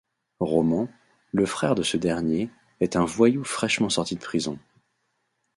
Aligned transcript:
Roman, 0.39 0.89
le 1.31 1.45
frère 1.45 1.75
de 1.75 1.83
ce 1.83 1.95
dernier, 1.95 2.49
est 2.79 2.95
un 2.95 3.05
voyou 3.05 3.43
fraîchement 3.43 3.89
sorti 3.91 4.15
de 4.15 4.19
prison. 4.21 4.57